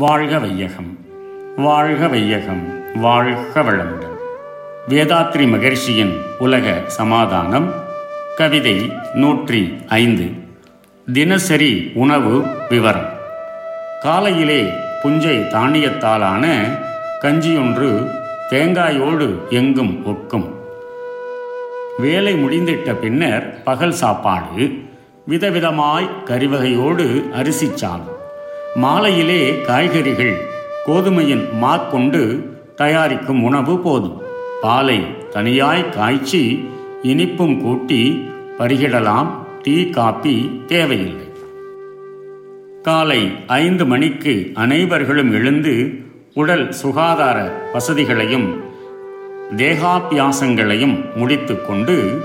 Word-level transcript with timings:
வாழ்க 0.00 0.38
வையகம் 0.38 0.98
வாழ்க 1.56 2.08
வையகம் 2.08 2.62
வாழ்க 2.94 3.62
வளமுடன். 3.62 4.16
வேதாத்ரி 4.88 5.46
மகர்ஷியின் 5.48 6.20
உலக 6.38 6.80
சமாதானம் 6.86 7.74
கவிதை 8.36 8.92
நூற்றி 9.14 9.74
ஐந்து. 9.88 10.28
தினசரி 11.12 11.92
உணவு 11.94 12.44
விவரம். 12.68 13.08
காலையிலே 14.00 14.62
புஞ்சை 15.02 15.36
தானியத்தாலான 15.48 16.70
கஞ்சியொன்று 17.20 18.10
தேங்காயோடு 18.50 19.48
எங்கும் 19.48 20.06
ஒக்கும். 20.06 20.48
வேலை 21.98 22.34
முடிந்திட்ட 22.34 22.94
பின்னர் 22.94 23.62
பகல் 23.62 23.92
சாப்பாடு 23.92 24.78
விதவிதமாய் 25.28 26.08
கறிவகையோடு 26.24 27.24
அரிசிச்சாதம் 27.40 28.09
மாலையிலே 28.74 29.60
காய்கறிகள் 29.60 30.36
கோதுமையின் 30.86 31.52
மாக்கொண்டு 31.52 32.50
தயாரிக்கும் 32.76 33.42
உணவு 33.42 33.78
போதும். 33.78 34.22
பாலை 34.62 35.04
தனியாய் 35.30 35.88
காய்ச்சி 35.88 36.68
இனிப்பும் 37.02 37.60
கூட்டி 37.60 38.28
பருகிடலாம். 38.58 39.28
டீ 39.62 39.90
காப்பி 39.90 40.62
தேவையில்லை. 40.66 41.28
காலை 42.82 43.32
ஐந்து 43.46 43.86
மணிக்கு 43.86 44.52
அனைவர்களும் 44.54 45.32
எழுந்து 45.32 45.98
உடல் 46.34 46.72
சுகாதார 46.72 47.68
வசதிகளையும் 47.72 48.60
தேகாபியாசங்களையும் 49.56 51.14
முடித்துக்கொண்டு 51.14 52.22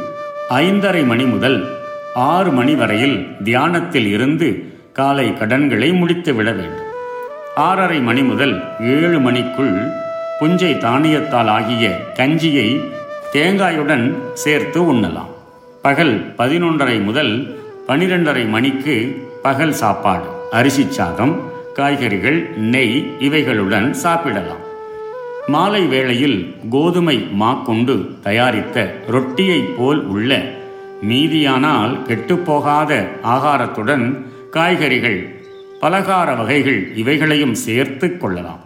ஐந்தரை 0.50 1.06
மணி 1.06 1.24
முதல் 1.24 1.68
ஆறு 2.14 2.52
மணி 2.52 2.76
வரையில் 2.76 3.28
தியானத்தில் 3.44 4.06
இருந்து 4.06 4.75
காலை 4.98 5.34
கடன்களை 5.34 5.94
முடித்து 5.94 6.34
விட 6.34 6.52
வேண்டும். 6.52 6.86
ஆறரை 7.56 8.00
மணி 8.00 8.22
முதல் 8.24 8.64
ஏழு 8.80 9.20
மணிக்குள் 9.20 9.74
புஞ்சை 10.40 10.70
தானியத்தால் 10.78 11.48
ஆகிய 11.48 12.00
கஞ்சியை 12.14 12.68
தேங்காயுடன் 13.34 14.14
சேர்த்து 14.34 14.94
உண்ணலாம். 14.94 15.32
பகல் 15.82 16.34
பதினொன்றரை 16.38 17.04
முதல் 17.04 17.34
பனிரெண்டரை 17.88 18.50
மணிக்கு 18.50 18.96
பகல் 19.42 19.74
சாப்பாடு 19.74 20.30
அரிசி 20.52 20.86
சாதம் 20.90 21.42
காய்கறிகள் 21.74 22.40
நெய் 22.58 23.12
இவைகளுடன் 23.20 23.92
சாப்பிடலாம். 23.92 24.64
மாலை 25.48 25.86
வேளையில் 25.86 26.56
கோதுமை 26.70 27.18
மாக்கொண்டு 27.32 28.16
தயாரித்த 28.24 28.96
ரொட்டியைப் 29.08 29.74
போல் 29.78 30.04
உள்ள 30.06 30.44
மீதியானால் 31.10 31.94
கெட்டுப்போகாத 32.08 33.08
ஆகாரத்துடன் 33.24 34.34
காய்கறிகள் 34.56 35.36
பலகார 35.82 36.38
வகைகள் 36.38 36.92
இவைகளையும் 36.96 37.56
சேர்த்து 37.56 38.18
கொள்ளலாம். 38.18 38.62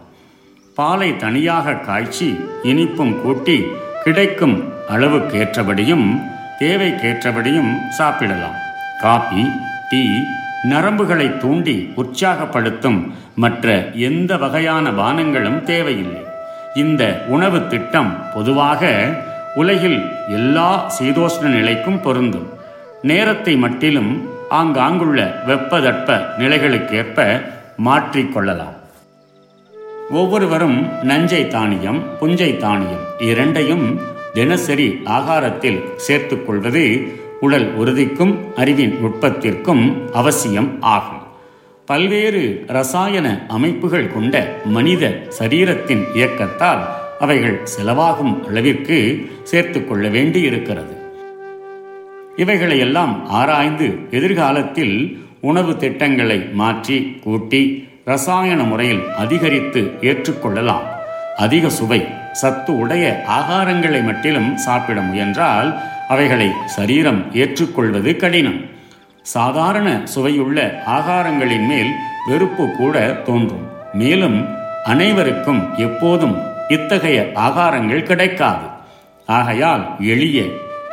பாலை 0.74 1.16
தனியாக 1.16 1.74
காய்ச்சி 1.74 2.28
இனிப்பும் 2.62 3.22
கூட்டி 3.22 3.66
கிடைக்கும் 4.04 4.72
அளவுக்கேற்றபடியும் 4.88 6.06
தேவைக்கேற்றபடியும் 6.60 7.72
சாப்பிடலாம். 7.88 8.56
காபி 9.00 9.50
டீ 9.90 10.02
நரம்புகளை 10.70 11.36
தூண்டி 11.36 11.92
உற்சாகப்படுத்தும் 11.96 13.00
மற்ற 13.34 13.90
எந்த 14.08 14.36
வகையான 14.36 14.90
பானங்களும் 14.90 15.62
தேவையில்லை. 15.62 16.24
இந்த 16.74 17.24
உணவு 17.28 17.66
திட்டம் 17.66 18.26
பொதுவாக 18.34 19.12
உலகில் 19.54 20.00
எல்லா 20.28 20.90
சீதோஷ்ண 20.98 21.42
நிலைக்கும் 21.42 22.00
பொருந்தும். 22.00 22.48
நேரத்தை 23.02 23.56
மட்டிலும் 23.56 24.38
ஆங்காங்குள்ள 24.50 25.46
வெப்பதட்ப 25.46 26.24
நிலைகளுக்கேற்ப 26.38 27.42
மாற்றிக்கொள்ளலாம் 27.84 28.76
ஒவ்வொருவரும் 30.10 31.02
நஞ்சை 31.02 31.48
தானியம் 31.48 32.04
புஞ்சை 32.20 32.56
தானியம் 32.56 33.04
இரண்டையும் 33.18 34.00
தினசரி 34.32 35.00
ஆகாரத்தில் 35.04 35.84
சேர்த்துக்கொள்வது 36.08 37.12
உடல் 37.40 37.74
உறுதிக்கும் 37.74 38.38
அறிவின் 38.56 38.94
நுட்பத்திற்கும் 39.04 40.12
அவசியம் 40.12 40.80
ஆகும். 40.80 41.22
பல்வேறு 41.86 42.64
ரசாயன 42.66 43.44
அமைப்புகள் 43.48 44.12
கொண்ட 44.12 44.60
மனித 44.64 45.22
சரீரத்தின் 45.38 46.04
இயக்கத்தால் 46.14 46.82
அவைகள் 47.20 47.60
செலவாகும் 47.76 48.46
அளவிற்கு 48.46 49.28
சேர்த்து 49.42 49.86
கொள்ள 49.86 50.08
வேண்டி 50.08 50.40
இருக்கிறது 50.40 50.99
இவைகளையெல்லாம் 52.36 53.28
ஆராய்ந்து 53.28 53.98
எதிர்காலத்தில் 54.10 55.24
உணவு 55.40 55.76
திட்டங்களை 55.76 56.38
மாற்றி 56.52 57.20
கூட்டி 57.22 57.88
ரசாயன 58.04 58.62
முறையில் 58.62 59.02
அதிகரித்து 59.18 59.92
ஏற்றுக்கொள்ளலாம். 60.00 60.82
அதிக 61.36 61.68
சுவை 61.68 62.06
சத்து 62.32 62.78
உடைய 62.78 63.24
ஆகாரங்களை 63.28 64.04
மட்டிலும் 64.04 64.56
சாப்பிட 64.56 65.00
முயன்றால் 65.00 65.80
அவைகளை 66.08 66.50
சரீரம் 66.66 67.34
ஏற்றுக்கொள்வது 67.34 68.16
கடினம். 68.16 68.64
சாதாரண 69.22 70.00
சுவையுள்ள 70.04 70.82
ஆகாரங்களின் 70.86 71.66
மேல் 71.66 71.92
வெறுப்பு 72.26 72.70
கூட 72.70 73.10
தோன்றும். 73.10 73.66
மேலும் 73.92 74.46
அனைவருக்கும் 74.84 75.76
எப்போதும் 75.76 76.38
இத்தகைய 76.68 77.32
ஆகாரங்கள் 77.34 78.02
கிடைக்காது. 78.02 78.66
ஆகையால் 79.26 79.96
எளிய 79.98 80.42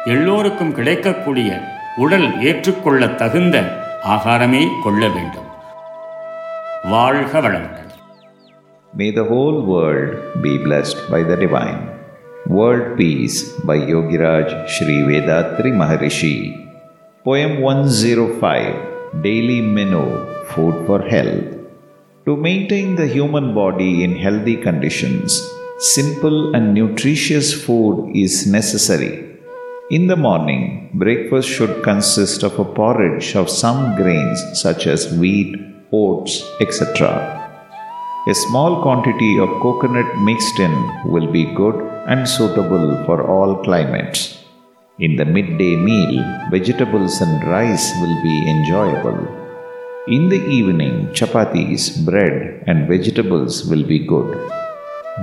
எல்லோருக்கும் 0.07 0.73
கிடைக்கக்கூடிய 0.73 1.61
உடல் 1.97 2.41
ஏற்றுக்கொள்ள 2.41 3.09
தகுந்த 3.09 3.57
ஆகாரமே 4.05 4.69
கொள்ள 4.83 5.09
வேண்டும் 5.09 5.49
வாழ்க 6.83 7.41
வளமுடன் 7.41 7.79
May 8.95 9.11
the 9.11 9.25
whole 9.25 9.63
world 9.63 10.43
be 10.43 10.59
blessed 10.59 11.11
by 11.11 11.23
the 11.23 11.37
divine. 11.37 11.89
World 12.47 12.99
Peace 12.99 13.53
by 13.65 13.79
Yogiraj 13.79 14.69
Sri 14.69 14.97
Vedatri 15.03 15.73
Maharishi. 15.73 16.69
Poem 17.25 17.61
105 17.61 19.23
Daily 19.23 19.61
Menu 19.61 20.27
Food 20.45 20.87
for 20.87 21.03
Health. 21.03 21.57
To 22.27 22.37
maintain 22.37 22.97
the 22.97 23.07
human 23.07 23.55
body 23.55 24.05
in 24.05 24.17
healthy 24.17 24.57
conditions, 24.57 25.41
simple 25.79 26.55
and 26.55 26.75
nutritious 26.75 27.65
food 27.65 28.15
is 28.15 28.47
necessary. 28.47 29.26
In 29.90 30.08
the 30.08 30.18
morning, 30.18 30.90
breakfast 30.96 31.48
should 31.48 31.82
consist 31.82 32.44
of 32.44 32.60
a 32.60 32.66
porridge 32.66 33.38
of 33.38 33.50
some 33.50 33.96
grains 33.96 34.42
such 34.62 34.86
as 34.86 35.14
wheat, 35.14 35.56
oats, 35.94 36.44
etc. 36.60 36.90
A 38.28 38.36
small 38.36 38.82
quantity 38.82 39.40
of 39.40 39.48
coconut 39.62 40.10
mixed 40.24 40.60
in 40.60 40.76
will 41.06 41.32
be 41.32 41.46
good 41.56 41.78
and 42.06 42.28
suitable 42.28 43.02
for 43.06 43.32
all 43.32 43.64
climates. 43.64 44.44
In 45.00 45.16
the 45.16 45.24
midday 45.24 45.78
meal, 45.78 46.22
vegetables 46.52 47.22
and 47.22 47.48
rice 47.48 47.94
will 48.02 48.22
be 48.22 48.36
enjoyable. 48.50 49.22
In 50.10 50.28
the 50.28 50.46
evening, 50.48 51.08
chapatis, 51.14 52.04
bread, 52.04 52.62
and 52.68 52.90
vegetables 52.90 53.66
will 53.70 53.86
be 53.86 54.00
good. 54.00 54.36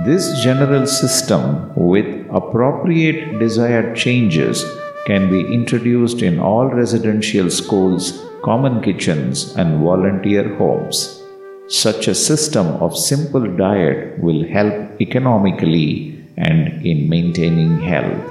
This 0.03 0.43
general 0.43 0.85
system, 0.87 1.73
with 1.73 2.27
appropriate 2.29 3.39
desired 3.39 3.95
changes, 3.95 4.65
can 5.07 5.29
be 5.29 5.39
introduced 5.53 6.21
in 6.21 6.37
all 6.37 6.65
residential 6.67 7.49
schools, 7.49 8.21
common 8.43 8.81
kitchens, 8.81 9.55
and 9.55 9.81
volunteer 9.81 10.53
homes. 10.57 11.23
Such 11.69 12.09
a 12.09 12.13
system 12.13 12.67
of 12.83 12.97
simple 12.97 13.47
diet 13.55 14.19
will 14.19 14.45
help 14.45 14.99
economically 14.99 16.21
and 16.35 16.85
in 16.85 17.07
maintaining 17.07 17.79
health. 17.79 18.21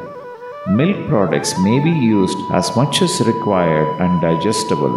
Milk 0.68 1.08
products 1.08 1.58
may 1.60 1.80
be 1.80 1.90
used 1.90 2.36
as 2.52 2.76
much 2.76 3.00
as 3.00 3.22
required 3.26 3.88
and 4.02 4.20
digestible. 4.20 4.94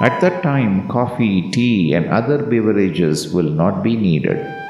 At 0.00 0.20
that 0.20 0.44
time, 0.44 0.86
coffee, 0.86 1.50
tea, 1.50 1.94
and 1.94 2.06
other 2.06 2.38
beverages 2.38 3.32
will 3.32 3.50
not 3.50 3.82
be 3.82 3.96
needed. 3.96 4.65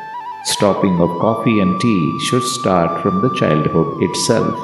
Stopping 0.46 1.00
of 1.00 1.10
coffee 1.20 1.60
and 1.60 1.80
tea 1.80 2.20
should 2.20 2.44
start 2.44 3.02
from 3.02 3.22
the 3.22 3.32
childhood 3.36 4.02
itself. 4.02 4.58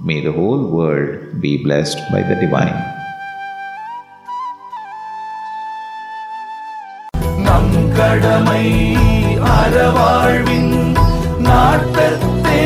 May 0.00 0.20
the 0.20 0.32
whole 0.32 0.64
world 0.68 1.40
be 1.40 1.52
blessed 1.58 2.00
by 2.12 2.22
the 2.22 2.36
divine. 2.36 2.78
நம் 7.46 7.74
கடமை 7.98 8.64
அறவாழ்வின் 9.56 10.74
நாட்டத்தே 11.46 12.62